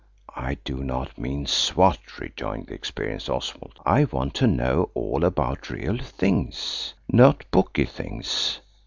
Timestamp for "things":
5.99-6.95, 7.85-8.61